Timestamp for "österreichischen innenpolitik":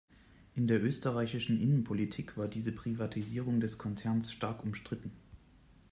0.83-2.35